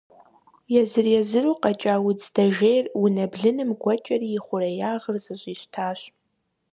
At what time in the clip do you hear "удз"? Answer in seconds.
2.07-2.25